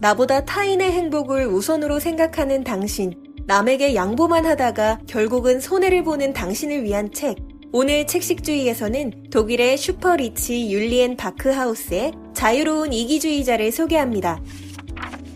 나보다 0.00 0.46
타인의 0.46 0.92
행복을 0.92 1.46
우선으로 1.46 2.00
생각하는 2.00 2.64
당신, 2.64 3.12
남에게 3.46 3.94
양보만 3.94 4.46
하다가 4.46 5.00
결국은 5.06 5.60
손해를 5.60 6.04
보는 6.04 6.32
당신을 6.32 6.84
위한 6.84 7.12
책. 7.12 7.36
오늘 7.72 8.06
책식주의에서는 8.06 9.28
독일의 9.30 9.76
슈퍼리치 9.76 10.72
율리엔 10.72 11.16
바크하우스의 11.16 12.12
자유로운 12.32 12.94
이기주의자를 12.94 13.70
소개합니다. 13.72 14.40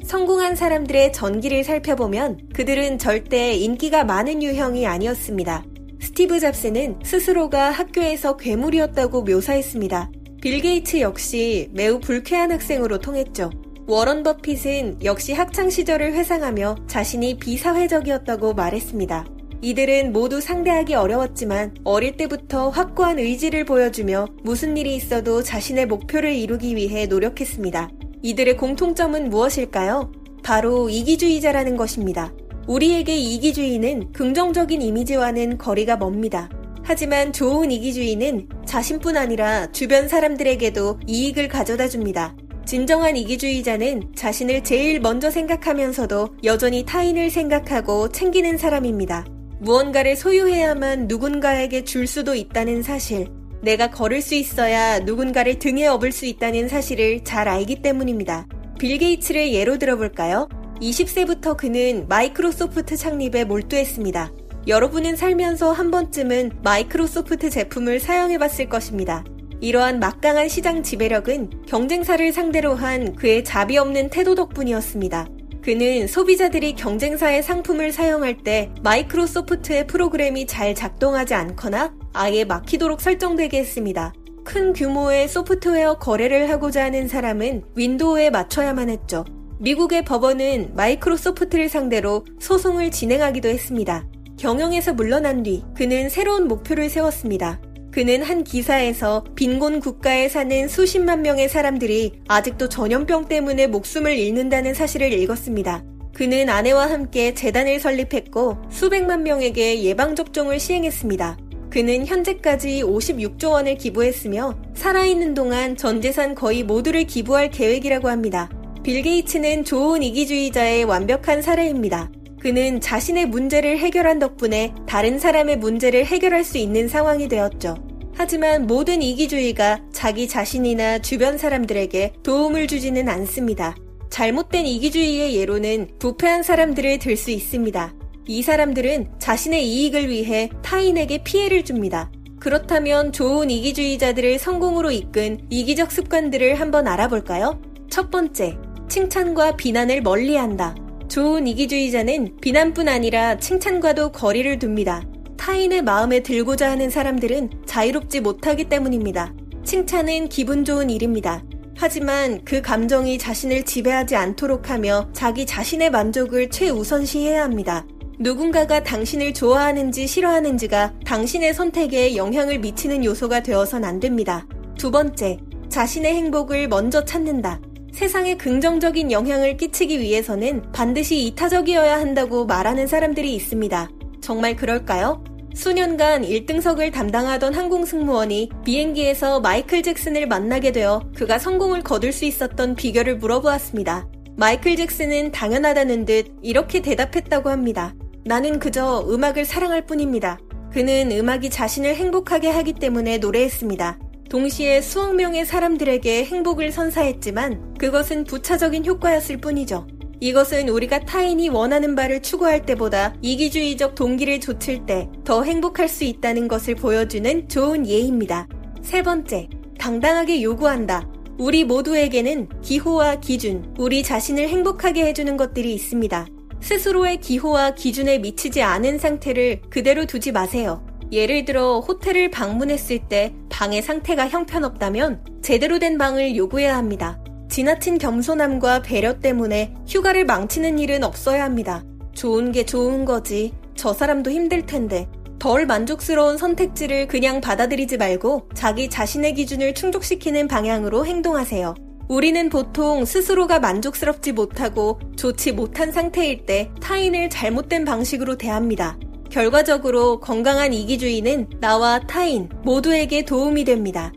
성공한 0.03 0.57
사람들의 0.57 1.13
전기를 1.13 1.63
살펴보면 1.63 2.49
그들은 2.55 2.99
절대 2.99 3.53
인기가 3.53 4.03
많은 4.05 4.43
유형이 4.43 4.87
아니었습니다. 4.87 5.65
스티브 6.01 6.41
잡스는 6.41 7.01
스스로가 7.05 7.71
학교에서 7.71 8.37
괴물이었다고 8.37 9.23
묘사했습니다. 9.23 10.11
빌 10.41 10.61
게이츠 10.61 11.01
역시 11.01 11.69
매우 11.73 12.01
불쾌한 12.01 12.53
학생으로 12.53 12.99
통했죠. 12.99 13.51
워런 13.87 14.23
버핏은 14.23 15.05
역시 15.05 15.35
학창 15.35 15.69
시절을 15.69 16.15
회상하며 16.15 16.77
자신이 16.87 17.37
비사회적이었다고 17.39 18.55
말했습니다. 18.55 19.27
이들은 19.61 20.13
모두 20.13 20.41
상대하기 20.41 20.95
어려웠지만 20.95 21.75
어릴 21.85 22.17
때부터 22.17 22.71
확고한 22.71 23.19
의지를 23.19 23.65
보여주며 23.65 24.29
무슨 24.43 24.77
일이 24.79 24.95
있어도 24.97 25.43
자신의 25.43 25.87
목표를 25.87 26.35
이루기 26.35 26.77
위해 26.77 27.07
노력했습니다. 27.07 27.91
이들의 28.23 28.57
공통점은 28.57 29.29
무엇일까요? 29.29 30.13
바로 30.43 30.89
이기주의자라는 30.89 31.77
것입니다. 31.77 32.33
우리에게 32.67 33.15
이기주의는 33.17 34.13
긍정적인 34.13 34.81
이미지와는 34.81 35.59
거리가 35.59 35.99
멉니다. 35.99 36.49
하지만 36.83 37.33
좋은 37.33 37.71
이기주의는 37.71 38.49
자신뿐 38.67 39.17
아니라 39.19 39.71
주변 39.73 40.09
사람들에게도 40.09 41.01
이익을 41.07 41.49
가져다 41.49 41.89
줍니다. 41.89 42.35
진정한 42.67 43.17
이기주의자는 43.17 44.15
자신을 44.15 44.65
제일 44.65 45.01
먼저 45.01 45.31
생각하면서도 45.31 46.37
여전히 46.45 46.85
타인을 46.85 47.31
생각하고 47.31 48.09
챙기는 48.09 48.57
사람입니다. 48.57 49.27
무언가를 49.61 50.17
소유해야만 50.17 51.07
누군가에게 51.07 51.85
줄 51.85 52.07
수도 52.07 52.35
있다는 52.35 52.83
사실, 52.83 53.29
내가 53.63 53.91
걸을 53.91 54.21
수 54.21 54.35
있어야 54.35 54.99
누군가를 55.01 55.59
등에 55.59 55.87
업을 55.87 56.13
수 56.13 56.27
있다는 56.27 56.69
사실을 56.69 57.25
잘 57.25 57.49
알기 57.49 57.83
때문입니다. 57.83 58.47
빌 58.79 58.99
게이츠를 58.99 59.53
예로 59.53 59.79
들어볼까요? 59.79 60.49
20세부터 60.81 61.57
그는 61.57 62.07
마이크로소프트 62.09 62.97
창립에 62.97 63.45
몰두했습니다. 63.45 64.33
여러분은 64.67 65.17
살면서 65.17 65.73
한 65.73 65.91
번쯤은 65.91 66.61
마이크로소프트 66.63 67.51
제품을 67.51 68.01
사용해 68.01 68.39
봤을 68.39 68.69
것입니다. 68.69 69.25
이러한 69.65 69.99
막강한 69.99 70.51
시장 70.51 70.83
지배력은 70.83 71.65
경쟁사를 71.67 72.31
상대로 72.35 72.75
한 72.75 73.17
그의 73.17 73.43
자비 73.45 73.79
없는 73.79 74.11
태도 74.11 74.35
덕분이었습니다. 74.35 75.27
그는 75.63 76.07
소비자들이 76.07 76.75
경쟁사의 76.75 77.43
상품을 77.43 77.91
사용할 77.91 78.37
때 78.37 78.71
마이크로소프트의 78.83 79.87
프로그램이 79.87 80.47
잘 80.47 80.75
작동하지 80.75 81.33
않거나 81.33 81.95
아예 82.13 82.45
막히도록 82.45 83.01
설정되게 83.01 83.61
했습니다. 83.61 84.13
큰 84.45 84.75
규모의 84.75 85.29
소프트웨어 85.29 85.95
거래를 85.95 86.51
하고자 86.51 86.85
하는 86.85 87.09
사람은 87.09 87.63
윈도우에 87.75 88.29
맞춰야만 88.29 88.91
했죠. 88.91 89.25
미국의 89.61 90.05
법원은 90.05 90.73
마이크로소프트를 90.75 91.71
상대로 91.71 92.27
소송을 92.39 92.91
진행하기도 92.91 93.49
했습니다. 93.49 94.07
경영에서 94.39 94.93
물러난 94.93 95.43
뒤 95.43 95.65
그는 95.75 96.11
새로운 96.11 96.49
목표를 96.49 96.91
세웠습니다. 96.91 97.61
그는 97.95 98.25
한 98.25 98.43
기사에서 98.43 99.23
빈곤 99.37 99.79
국가에 99.79 100.29
사는 100.29 100.67
수십만 100.67 101.23
명의 101.23 101.49
사람들이 101.49 102.23
아직도 102.27 102.69
전염병 102.69 103.29
때문에 103.29 103.69
목숨을 103.69 104.19
잃는다는 104.19 104.75
사실을 104.75 105.13
읽었습니다. 105.13 105.85
그는 106.13 106.49
아내와 106.49 106.91
함께 106.91 107.35
재단을 107.35 107.79
설립했고 107.79 108.59
수백만 108.69 109.23
명에게 109.23 109.85
예방접종을 109.85 110.59
시행했습니다. 110.59 111.39
그는 111.71 112.05
현재까지 112.05 112.83
56조 112.83 113.53
원을 113.53 113.77
기부했으며 113.77 114.59
살아있는 114.75 115.35
동안 115.35 115.77
전 115.77 116.03
재산 116.03 116.35
거의 116.35 116.65
모두를 116.65 117.05
기부할 117.05 117.49
계획이라고 117.51 118.09
합니다. 118.09 118.51
빌 118.83 119.03
게이츠는 119.03 119.63
좋은 119.63 120.03
이기주의자의 120.03 120.83
완벽한 120.83 121.43
사례입니다. 121.43 122.11
그는 122.45 122.79
자신의 122.79 123.29
문제를 123.29 123.79
해결한 123.79 124.19
덕분에 124.19 124.75
다른 124.87 125.19
사람의 125.19 125.57
문제를 125.57 126.05
해결할 126.05 126.45
수 126.45 126.59
있는 126.59 126.89
상황이 126.89 127.27
되었죠. 127.27 127.75
하지만 128.15 128.67
모든 128.67 129.01
이기주의가 129.01 129.81
자기 129.95 130.29
자신이나 130.29 130.99
주변 130.99 131.39
사람들에게 131.39 132.13
도움을 132.23 132.67
주지는 132.67 133.09
않습니다. 133.09 133.75
잘못된 134.11 134.67
이기주의의 134.67 135.37
예로는 135.37 135.93
부패한 135.99 136.43
사람들을 136.43 136.99
들 136.99 137.17
수 137.17 137.31
있습니다. 137.31 137.95
이 138.27 138.43
사람들은 138.43 139.13
자신의 139.19 139.67
이익을 139.67 140.11
위해 140.11 140.51
타인에게 140.61 141.25
피해를 141.25 141.65
줍니다. 141.65 142.13
그렇다면 142.41 143.13
좋은 143.13 143.49
이기주의자들을 143.49 144.39
성공으로 144.39 144.91
이끈 144.91 145.47
이기적 145.49 145.91
습관들을 145.91 146.61
한번 146.61 146.89
알아볼까요? 146.89 147.59
첫 147.89 148.11
번째, 148.11 148.59
칭찬과 148.91 149.57
비난을 149.57 150.03
멀리 150.03 150.37
한다. 150.37 150.75
좋은 151.15 151.47
이기주의자는 151.47 152.39
비난뿐 152.41 152.89
아니라 152.89 153.39
칭찬과도 153.39 154.11
거리를 154.11 154.59
둡니다. 154.61 155.05
타인의 155.37 155.83
마음에 155.83 156.25
들고자 156.25 156.69
하는 156.69 156.91
사람들은 156.91 157.51
자유롭지 157.67 158.19
못하기 158.19 158.65
때문입니다. 158.65 159.33
칭찬은 159.63 160.29
기분 160.29 160.65
좋은 160.65 160.91
일입니다. 160.91 161.45
하지만 161.77 162.45
그 162.45 162.61
감정이 162.61 163.17
자신을 163.17 163.63
지배하지 163.63 164.17
않도록 164.17 164.71
하며 164.71 165.09
자기 165.13 165.47
자신의 165.47 165.91
만족을 165.91 166.51
최우선시해야 166.51 167.45
합니다. 167.45 167.87
누군가가 168.19 168.83
당신을 168.83 169.35
좋아하는지 169.35 170.09
싫어하는지가 170.09 170.95
당신의 171.07 171.55
선택에 171.55 172.17
영향을 172.17 172.59
미치는 172.59 173.05
요소가 173.05 173.41
되어선 173.45 173.85
안 173.85 174.01
됩니다. 174.01 174.49
두 174.77 174.91
번째, 174.91 175.39
자신의 175.69 176.13
행복을 176.13 176.67
먼저 176.67 177.05
찾는다. 177.05 177.61
세상에 177.95 178.35
긍정적인 178.35 179.13
영향을 179.13 179.57
끼치기 179.57 180.01
위해서는 180.01 180.73
반드시 180.73 181.27
이타적이어야 181.27 182.01
한다고 182.01 182.45
말하는 182.45 182.89
사람들이 182.89 183.33
있습니다. 183.37 183.89
정말 184.21 184.57
그럴까요? 184.57 185.23
수년간 185.55 186.23
1등석을 186.23 186.93
담당하던 186.93 187.55
항공 187.55 187.85
승무원이 187.85 188.51
비행기에서 188.65 189.39
마이클 189.39 189.85
잭슨을 189.85 190.27
만나게 190.27 190.73
되어 190.73 191.09
그가 191.15 191.39
성공을 191.39 191.85
거둘 191.85 192.13
수 192.13 192.25
있었던 192.25 192.75
비결을 192.75 193.19
물어보았습니다. 193.19 194.09
마이클 194.37 194.75
잭슨은 194.75 195.31
당연하다는 195.31 196.05
듯 196.05 196.35
이렇게 196.43 196.83
대답했다고 196.83 197.49
합니다. 197.49 197.95
나는 198.25 198.59
그저 198.59 199.07
음악을 199.09 199.45
사랑할 199.45 199.87
뿐입니다. 199.87 200.41
그는 200.73 201.13
음악이 201.13 201.49
자신을 201.51 201.95
행복하게 201.95 202.49
하기 202.51 202.73
때문에 202.73 203.19
노래했습니다. 203.19 204.01
동시에 204.35 204.81
수억 204.81 205.15
명의 205.15 205.47
사람들에게 205.47 206.25
행복을 206.25 206.73
선사했지만 206.73 207.75
그것은 207.79 208.25
부차적인 208.25 208.85
효과였을 208.85 209.37
뿐이죠. 209.37 209.87
이것은 210.19 210.69
우리가 210.71 210.99
타인이 211.05 211.51
원하는 211.51 211.95
바를 211.95 212.21
추구할 212.21 212.67
때보다 212.67 213.15
이기주의적 213.23 213.95
동기를 213.95 214.41
좇을 214.41 214.87
때 214.87 215.09
더 215.23 215.45
행복할 215.45 215.89
수 215.89 216.03
있다는 216.03 216.49
것을 216.49 216.75
보여주는 216.75 217.49
좋은 217.49 217.87
예입니다. 217.87 218.49
세 218.83 219.03
번째, 219.03 219.49
당당하게 219.79 220.43
요구한다. 220.43 221.09
우리 221.39 221.63
모두에게는 221.63 222.49
기호와 222.61 223.21
기준, 223.21 223.73
우리 223.79 224.03
자신을 224.03 224.49
행복하게 224.49 225.07
해주는 225.07 225.37
것들이 225.37 225.73
있습니다. 225.75 226.27
스스로의 226.61 227.19
기호와 227.19 227.77
기준에 227.77 228.19
미치지 228.19 228.63
않은 228.63 228.99
상태를 228.99 229.61
그대로 229.71 230.07
두지 230.07 230.33
마세요. 230.33 230.85
예를 231.15 231.45
들어 231.45 231.79
호텔을 231.79 232.31
방문했을 232.31 232.99
때 233.09 233.33
방의 233.49 233.83
상태가 233.83 234.29
형편없다면 234.29 235.25
제대로 235.43 235.79
된 235.79 235.97
방을 235.97 236.35
요구해야 236.37 236.77
합니다. 236.77 237.21
지나친 237.49 237.99
겸손함과 237.99 238.83
배려 238.83 239.21
때문에 239.21 239.75
휴가를 239.87 240.25
망치는 240.25 240.81
일은 240.81 241.05
없어야 241.05 241.45
합니다. 241.45 241.85
좋은 242.15 242.51
게 242.51 242.67
좋은 242.67 243.05
거지. 243.05 243.53
저 243.77 243.93
사람도 243.93 244.33
힘들 244.33 244.67
텐데. 244.67 245.09
덜 245.39 245.67
만족스러운 245.67 246.37
선택지를 246.37 247.07
그냥 247.07 247.41
받아들이지 247.41 247.97
말고 247.97 248.49
자기 248.55 248.91
자신의 248.91 249.35
기준을 249.35 249.75
충족시키는 249.75 250.49
방향으로 250.49 251.07
행동하세요. 251.07 251.75
우리는 252.09 252.49
보통 252.49 253.05
스스로가 253.05 253.61
만족스럽지 253.61 254.33
못하고 254.33 254.99
좋지 255.17 255.53
못한 255.53 255.93
상태일 255.93 256.45
때 256.45 256.71
타인을 256.81 257.31
잘못된 257.31 257.85
방식으로 257.85 258.37
대합니다. 258.37 258.99
결과적으로 259.35 260.21
건강한 260.21 260.73
이기주의는 260.73 261.59
나와 261.59 261.99
타인 261.99 262.49
모두에게 262.63 263.25
도움이 263.25 263.65
됩니다. 263.65 264.13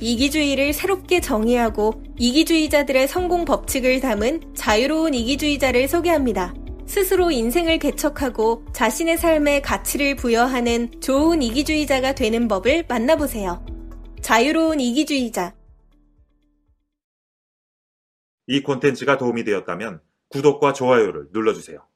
이기주의를 0.00 0.72
새롭게 0.72 1.20
정의하고 1.20 2.02
이기주의자들의 2.16 3.06
성공 3.08 3.44
법칙을 3.44 4.00
담은 4.00 4.54
자유로운 4.54 5.12
이기주의자를 5.12 5.86
소개합니다. 5.86 6.54
스스로 6.86 7.30
인생을 7.30 7.78
개척하고 7.78 8.64
자신의 8.72 9.18
삶에 9.18 9.60
가치를 9.60 10.16
부여하는 10.16 11.02
좋은 11.02 11.42
이기주의자가 11.42 12.14
되는 12.14 12.48
법을 12.48 12.86
만나보세요. 12.88 13.62
자유로운 14.22 14.80
이기주의자 14.80 15.54
이 18.46 18.62
콘텐츠가 18.62 19.18
도움이 19.18 19.44
되었다면 19.44 20.00
구독과 20.30 20.72
좋아요를 20.72 21.28
눌러주세요. 21.32 21.89